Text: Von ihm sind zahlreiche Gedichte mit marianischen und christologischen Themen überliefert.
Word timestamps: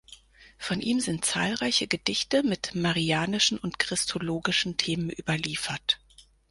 Von 0.57 0.81
ihm 0.81 0.99
sind 0.99 1.25
zahlreiche 1.25 1.85
Gedichte 1.85 2.41
mit 2.41 2.73
marianischen 2.73 3.59
und 3.59 3.77
christologischen 3.77 4.75
Themen 4.75 5.11
überliefert. 5.11 5.99